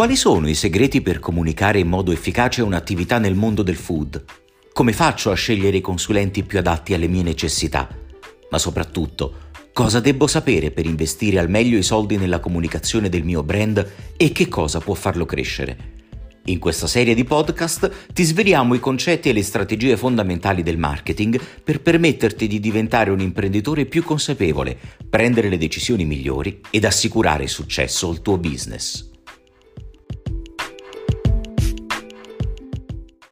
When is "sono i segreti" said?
0.16-1.02